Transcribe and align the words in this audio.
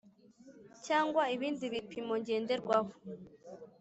cyangwa 0.85 1.21
ibindi 1.35 1.65
bipimo 1.73 2.13
ngenderwaho; 2.21 2.91